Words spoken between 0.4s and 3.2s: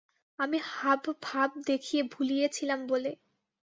আমি হাবভাব দেখিয়ে ভুলিয়েছিলাম বলে।